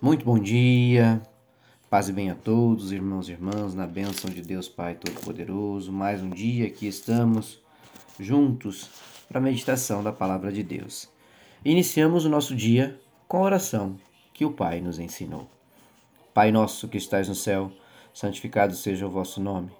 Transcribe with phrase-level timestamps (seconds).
[0.00, 1.20] Muito bom dia,
[1.90, 5.92] paz e bem a todos, irmãos e irmãs, na bênção de Deus Pai Todo-Poderoso.
[5.92, 7.60] Mais um dia que estamos
[8.16, 8.88] juntos
[9.26, 11.08] para a meditação da Palavra de Deus.
[11.64, 13.96] Iniciamos o nosso dia com a oração
[14.32, 15.50] que o Pai nos ensinou.
[16.32, 17.72] Pai nosso que estais no céu,
[18.14, 19.72] santificado seja o vosso nome.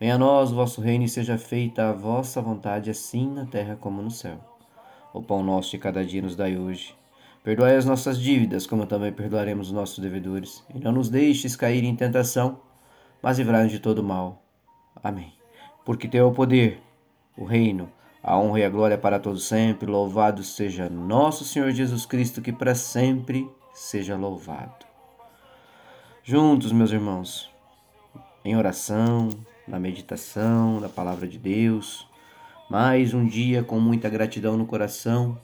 [0.00, 3.76] Venha a nós o vosso reino e seja feita a vossa vontade, assim na terra
[3.76, 4.40] como no céu.
[5.12, 6.96] O pão nosso de cada dia nos dai hoje
[7.48, 10.62] Perdoai as nossas dívidas, como também perdoaremos os nossos devedores.
[10.74, 12.60] E não nos deixes cair em tentação,
[13.22, 14.44] mas livrai-nos de todo mal.
[15.02, 15.32] Amém.
[15.82, 16.78] Porque teu é o poder,
[17.38, 17.90] o reino,
[18.22, 19.90] a honra e a glória para todos sempre.
[19.90, 24.84] Louvado seja nosso Senhor Jesus Cristo, que para sempre seja louvado.
[26.22, 27.50] Juntos, meus irmãos,
[28.44, 29.30] em oração,
[29.66, 32.06] na meditação da palavra de Deus,
[32.68, 35.40] mais um dia com muita gratidão no coração,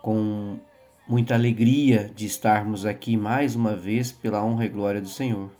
[0.00, 0.60] com
[1.08, 5.50] muita alegria de estarmos aqui mais uma vez pela honra e glória do Senhor.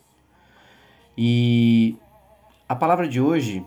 [1.16, 1.96] E
[2.68, 3.64] a palavra de hoje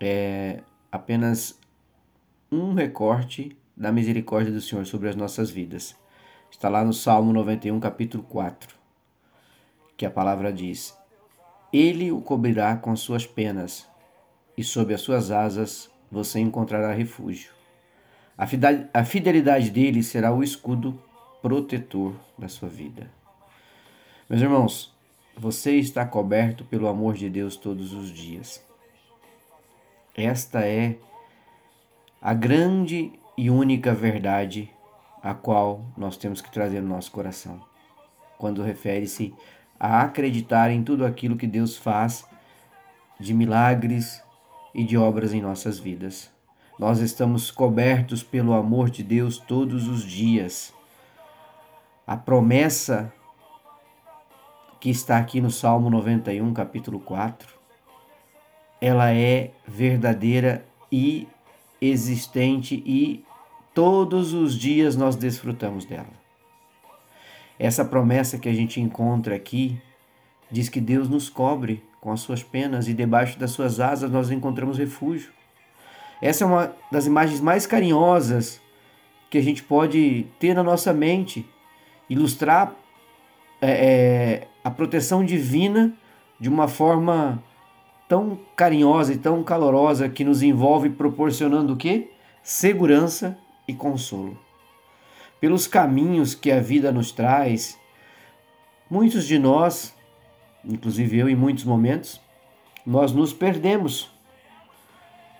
[0.00, 1.60] é apenas
[2.50, 5.94] um recorte da misericórdia do Senhor sobre as nossas vidas.
[6.50, 8.74] Está lá no Salmo 91, capítulo 4,
[9.94, 10.96] que a palavra diz:
[11.70, 13.86] Ele o cobrirá com as suas penas,
[14.56, 17.55] e sob as suas asas você encontrará refúgio.
[18.38, 21.00] A fidelidade dele será o escudo
[21.40, 23.10] protetor da sua vida.
[24.28, 24.94] Meus irmãos,
[25.36, 28.62] você está coberto pelo amor de Deus todos os dias.
[30.14, 30.96] Esta é
[32.20, 34.70] a grande e única verdade
[35.22, 37.60] a qual nós temos que trazer no nosso coração,
[38.38, 39.34] quando refere-se
[39.80, 42.26] a acreditar em tudo aquilo que Deus faz
[43.18, 44.22] de milagres
[44.74, 46.35] e de obras em nossas vidas.
[46.78, 50.74] Nós estamos cobertos pelo amor de Deus todos os dias.
[52.06, 53.10] A promessa
[54.78, 57.48] que está aqui no Salmo 91, capítulo 4,
[58.78, 61.26] ela é verdadeira e
[61.80, 63.24] existente e
[63.72, 66.12] todos os dias nós desfrutamos dela.
[67.58, 69.80] Essa promessa que a gente encontra aqui
[70.50, 74.30] diz que Deus nos cobre com as suas penas e debaixo das suas asas nós
[74.30, 75.32] encontramos refúgio.
[76.20, 78.60] Essa é uma das imagens mais carinhosas
[79.28, 81.46] que a gente pode ter na nossa mente,
[82.08, 82.74] ilustrar
[83.60, 85.92] é, é, a proteção divina
[86.38, 87.42] de uma forma
[88.08, 92.10] tão carinhosa e tão calorosa que nos envolve, proporcionando o quê?
[92.42, 94.38] Segurança e consolo.
[95.40, 97.78] Pelos caminhos que a vida nos traz,
[98.88, 99.94] muitos de nós,
[100.64, 102.20] inclusive eu em muitos momentos,
[102.86, 104.10] nós nos perdemos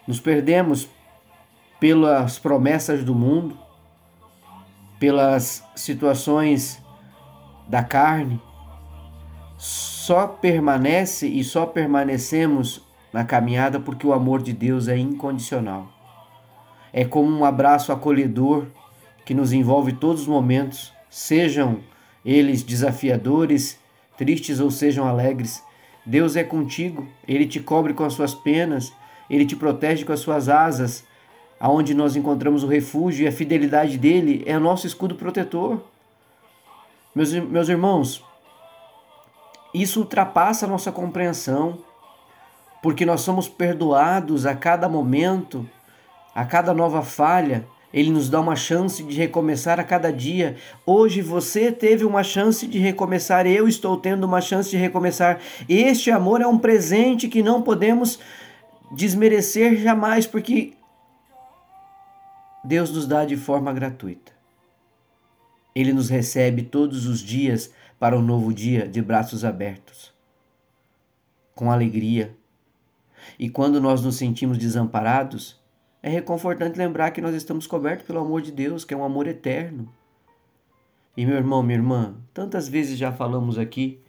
[0.07, 0.89] nos perdemos
[1.81, 3.59] pelas promessas do mundo,
[4.99, 6.83] pelas situações
[7.69, 8.41] da carne.
[9.57, 15.89] Só permanece e só permanecemos na caminhada porque o amor de Deus é incondicional.
[16.93, 18.67] É como um abraço acolhedor
[19.25, 21.81] que nos envolve todos os momentos, sejam
[22.25, 23.79] eles desafiadores,
[24.17, 25.63] tristes ou sejam alegres.
[26.05, 28.93] Deus é contigo, ele te cobre com as suas penas,
[29.29, 31.05] ele te protege com as suas asas,
[31.59, 35.81] aonde nós encontramos o refúgio e a fidelidade dele é o nosso escudo protetor.
[37.15, 38.23] Meus, meus irmãos,
[39.73, 41.79] isso ultrapassa a nossa compreensão,
[42.83, 45.69] porque nós somos perdoados a cada momento,
[46.35, 47.67] a cada nova falha.
[47.93, 50.57] Ele nos dá uma chance de recomeçar a cada dia.
[50.85, 55.41] Hoje você teve uma chance de recomeçar, eu estou tendo uma chance de recomeçar.
[55.69, 58.19] Este amor é um presente que não podemos
[58.93, 60.75] desmerecer jamais, porque
[62.65, 64.33] Deus nos dá de forma gratuita.
[65.75, 70.13] Ele nos recebe todos os dias para um novo dia de braços abertos,
[71.55, 72.37] com alegria.
[73.39, 75.61] E quando nós nos sentimos desamparados,
[76.03, 79.27] é reconfortante lembrar que nós estamos cobertos pelo amor de Deus, que é um amor
[79.27, 79.93] eterno.
[81.17, 84.01] E meu irmão, minha irmã, tantas vezes já falamos aqui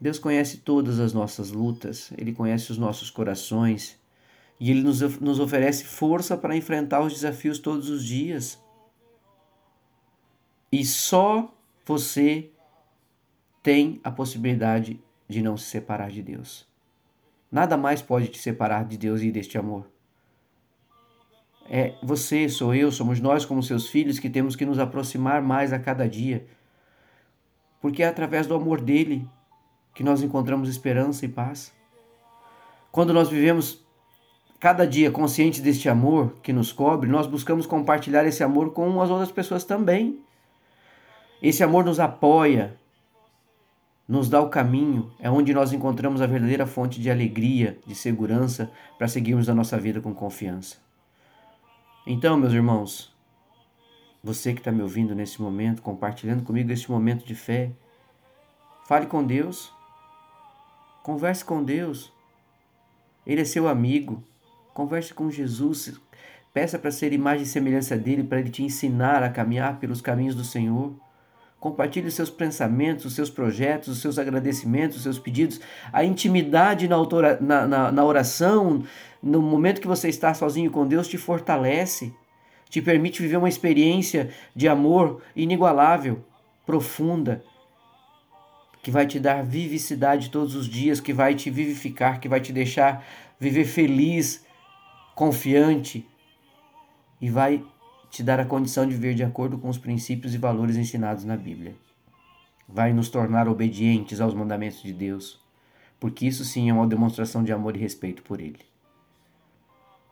[0.00, 3.98] Deus conhece todas as nossas lutas, Ele conhece os nossos corações
[4.58, 8.58] e Ele nos, nos oferece força para enfrentar os desafios todos os dias.
[10.72, 11.52] E só
[11.84, 12.50] você
[13.62, 14.98] tem a possibilidade
[15.28, 16.66] de não se separar de Deus.
[17.52, 19.90] Nada mais pode te separar de Deus e deste amor.
[21.68, 25.72] É você, sou eu, somos nós como seus filhos que temos que nos aproximar mais
[25.72, 26.46] a cada dia.
[27.80, 29.28] Porque é através do amor dele
[29.94, 31.72] que nós encontramos esperança e paz.
[32.92, 33.84] Quando nós vivemos
[34.58, 39.08] cada dia conscientes deste amor que nos cobre, nós buscamos compartilhar esse amor com as
[39.08, 40.20] outras pessoas também.
[41.42, 42.76] Esse amor nos apoia,
[44.06, 48.70] nos dá o caminho, é onde nós encontramos a verdadeira fonte de alegria, de segurança
[48.98, 50.76] para seguirmos a nossa vida com confiança.
[52.06, 53.14] Então, meus irmãos,
[54.22, 57.70] você que está me ouvindo nesse momento, compartilhando comigo este momento de fé,
[58.86, 59.72] fale com Deus,
[61.02, 62.12] converse com Deus.
[63.26, 64.22] Ele é seu amigo.
[64.72, 66.00] Converse com Jesus.
[66.52, 70.34] Peça para ser imagem e semelhança dele, para ele te ensinar a caminhar pelos caminhos
[70.34, 70.94] do Senhor.
[71.60, 75.60] Compartilhe os seus pensamentos, os seus projetos, os seus agradecimentos, os seus pedidos.
[75.92, 78.82] A intimidade na, autora, na, na, na oração,
[79.22, 82.14] no momento que você está sozinho com Deus, te fortalece,
[82.70, 86.24] te permite viver uma experiência de amor inigualável,
[86.64, 87.44] profunda,
[88.82, 92.52] que vai te dar vivicidade todos os dias, que vai te vivificar, que vai te
[92.52, 93.04] deixar
[93.38, 94.44] viver feliz,
[95.14, 96.06] confiante
[97.20, 97.64] e vai
[98.10, 101.36] te dar a condição de viver de acordo com os princípios e valores ensinados na
[101.36, 101.74] Bíblia.
[102.68, 105.40] Vai nos tornar obedientes aos mandamentos de Deus,
[105.98, 108.60] porque isso sim é uma demonstração de amor e respeito por Ele.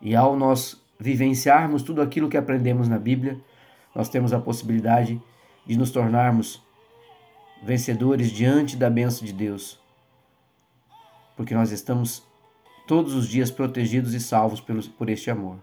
[0.00, 3.40] E ao nós vivenciarmos tudo aquilo que aprendemos na Bíblia,
[3.94, 5.20] nós temos a possibilidade
[5.66, 6.62] de nos tornarmos
[7.62, 9.78] vencedores diante da bênção de Deus,
[11.36, 12.26] porque nós estamos
[12.86, 15.58] todos os dias protegidos e salvos por este amor.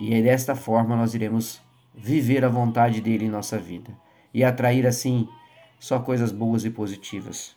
[0.00, 1.60] E é desta forma nós iremos
[1.94, 3.96] viver a vontade dele em nossa vida
[4.32, 5.28] e atrair assim
[5.78, 7.56] só coisas boas e positivas.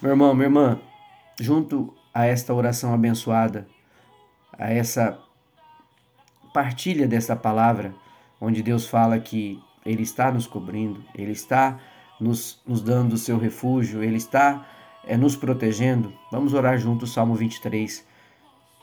[0.00, 0.80] Meu irmão, minha irmã,
[1.40, 3.66] junto a esta oração abençoada,
[4.52, 5.18] a essa
[6.52, 7.92] partilha dessa palavra,
[8.40, 11.78] onde Deus fala que Ele está nos cobrindo, Ele está
[12.20, 14.66] nos, nos dando o seu refúgio, Ele está
[15.06, 16.12] é, nos protegendo.
[16.30, 18.06] Vamos orar junto o Salmo 23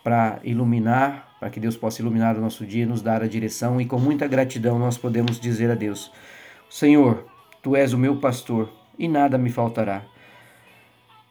[0.03, 3.86] para iluminar, para que Deus possa iluminar o nosso dia, nos dar a direção e
[3.86, 6.12] com muita gratidão nós podemos dizer a Deus:
[6.69, 7.25] Senhor,
[7.62, 10.03] tu és o meu pastor e nada me faltará.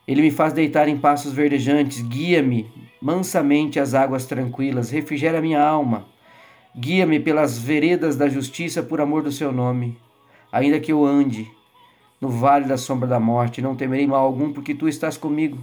[0.06, 2.70] Ele me faz deitar em passos verdejantes, guia-me
[3.00, 6.08] mansamente às águas tranquilas, refrigera minha alma.
[6.76, 9.98] Guia-me pelas veredas da justiça por amor do seu nome.
[10.52, 11.50] Ainda que eu ande
[12.20, 15.58] no vale da sombra da morte, não temerei mal algum, porque tu estás comigo.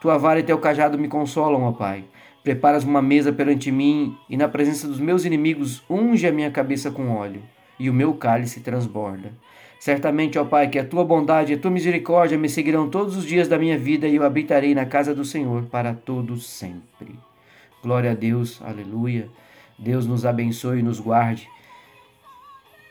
[0.00, 2.04] Tua vara e teu cajado me consolam, ó Pai.
[2.44, 6.90] Preparas uma mesa perante mim e na presença dos meus inimigos unge a minha cabeça
[6.90, 7.42] com óleo
[7.78, 9.32] e o meu cálice transborda.
[9.80, 13.26] Certamente, ó Pai, que a tua bondade e a tua misericórdia me seguirão todos os
[13.26, 17.18] dias da minha vida e eu habitarei na casa do Senhor para todos sempre.
[17.82, 19.28] Glória a Deus, aleluia.
[19.78, 21.48] Deus nos abençoe e nos guarde.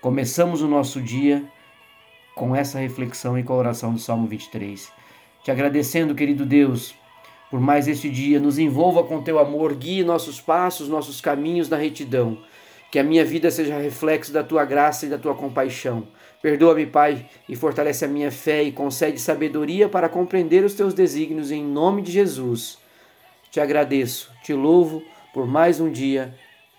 [0.01, 1.43] Começamos o nosso dia
[2.35, 4.91] com essa reflexão e com a oração do Salmo 23.
[5.43, 6.93] Te agradecendo, querido Deus,
[7.49, 8.39] por mais este dia.
[8.39, 12.37] Nos envolva com teu amor, guie nossos passos, nossos caminhos na retidão.
[12.91, 16.07] Que a minha vida seja reflexo da tua graça e da tua compaixão.
[16.41, 21.49] Perdoa-me, Pai, e fortalece a minha fé e concede sabedoria para compreender os teus desígnios
[21.49, 22.77] em nome de Jesus.
[23.49, 25.01] Te agradeço, te louvo
[25.33, 26.35] por mais um dia.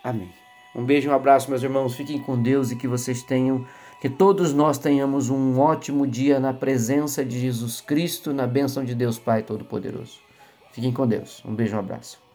[0.06, 0.30] Amém.
[0.72, 1.96] Um beijo, um abraço, meus irmãos.
[1.96, 3.66] Fiquem com Deus e que vocês tenham,
[4.00, 8.94] que todos nós tenhamos um ótimo dia na presença de Jesus Cristo, na bênção de
[8.94, 10.20] Deus Pai Todo-Poderoso.
[10.70, 11.42] Fiquem com Deus.
[11.44, 12.25] Um beijo, um abraço.